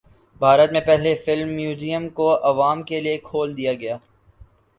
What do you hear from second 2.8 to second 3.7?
کے لیے کھول